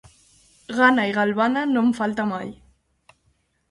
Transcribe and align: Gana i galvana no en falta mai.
Gana 0.77 1.05
i 1.11 1.13
galvana 1.19 1.65
no 1.77 1.87
en 1.89 1.95
falta 2.01 2.29
mai. 2.35 2.53